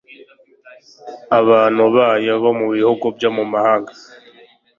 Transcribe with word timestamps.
abantu 1.39 1.83
bayo 1.95 2.33
bo 2.43 2.51
mu 2.59 2.67
bihugu 2.75 3.05
byo 3.15 3.29
mu 3.35 3.43
mahanga 3.51 3.93